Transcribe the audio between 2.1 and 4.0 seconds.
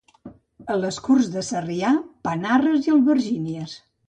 panarres i albergínies.